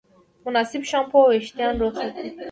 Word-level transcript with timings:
مناسب 0.45 0.81
شامپو 0.89 1.19
وېښتيان 1.29 1.73
روغ 1.81 1.93
ساتي. 2.01 2.27